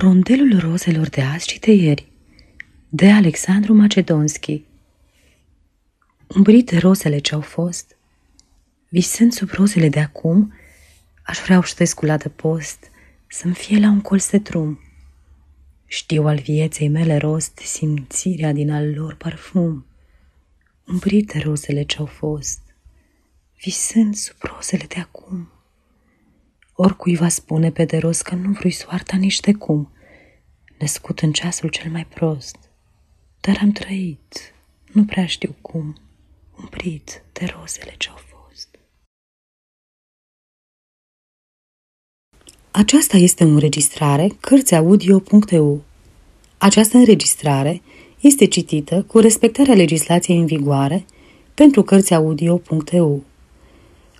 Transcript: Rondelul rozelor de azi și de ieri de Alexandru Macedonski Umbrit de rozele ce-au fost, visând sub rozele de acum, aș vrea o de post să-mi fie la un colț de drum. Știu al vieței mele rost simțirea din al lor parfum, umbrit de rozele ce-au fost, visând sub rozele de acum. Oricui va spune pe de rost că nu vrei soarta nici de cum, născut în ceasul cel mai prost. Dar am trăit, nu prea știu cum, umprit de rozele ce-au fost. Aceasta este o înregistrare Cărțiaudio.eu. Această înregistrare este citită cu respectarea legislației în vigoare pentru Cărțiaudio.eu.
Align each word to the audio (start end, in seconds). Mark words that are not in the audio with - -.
Rondelul 0.00 0.58
rozelor 0.58 1.08
de 1.08 1.22
azi 1.22 1.48
și 1.48 1.58
de 1.58 1.72
ieri 1.72 2.06
de 2.88 3.10
Alexandru 3.10 3.74
Macedonski 3.74 4.64
Umbrit 6.26 6.70
de 6.70 6.78
rozele 6.78 7.18
ce-au 7.18 7.40
fost, 7.40 7.96
visând 8.88 9.32
sub 9.32 9.50
rozele 9.50 9.88
de 9.88 10.00
acum, 10.00 10.52
aș 11.22 11.38
vrea 11.38 11.58
o 11.58 11.62
de 12.16 12.28
post 12.28 12.90
să-mi 13.26 13.54
fie 13.54 13.78
la 13.78 13.88
un 13.88 14.00
colț 14.00 14.30
de 14.30 14.38
drum. 14.38 14.80
Știu 15.86 16.26
al 16.26 16.38
vieței 16.38 16.88
mele 16.88 17.16
rost 17.16 17.58
simțirea 17.58 18.52
din 18.52 18.70
al 18.70 18.94
lor 18.94 19.14
parfum, 19.14 19.86
umbrit 20.86 21.32
de 21.32 21.38
rozele 21.38 21.82
ce-au 21.82 22.06
fost, 22.06 22.60
visând 23.62 24.14
sub 24.14 24.36
rozele 24.40 24.84
de 24.88 25.00
acum. 25.00 25.57
Oricui 26.80 27.16
va 27.16 27.28
spune 27.28 27.70
pe 27.70 27.84
de 27.84 27.98
rost 27.98 28.22
că 28.22 28.34
nu 28.34 28.50
vrei 28.50 28.70
soarta 28.70 29.16
nici 29.16 29.40
de 29.40 29.52
cum, 29.52 29.92
născut 30.78 31.20
în 31.20 31.32
ceasul 31.32 31.68
cel 31.68 31.90
mai 31.90 32.06
prost. 32.06 32.56
Dar 33.40 33.58
am 33.60 33.72
trăit, 33.72 34.54
nu 34.92 35.04
prea 35.04 35.26
știu 35.26 35.54
cum, 35.60 35.96
umprit 36.60 37.22
de 37.32 37.44
rozele 37.44 37.94
ce-au 37.98 38.16
fost. 38.16 38.78
Aceasta 42.70 43.16
este 43.16 43.44
o 43.44 43.48
înregistrare 43.48 44.28
Cărțiaudio.eu. 44.40 45.82
Această 46.58 46.96
înregistrare 46.96 47.82
este 48.20 48.46
citită 48.46 49.02
cu 49.02 49.18
respectarea 49.18 49.74
legislației 49.74 50.38
în 50.38 50.46
vigoare 50.46 51.04
pentru 51.54 51.82
Cărțiaudio.eu. 51.82 53.24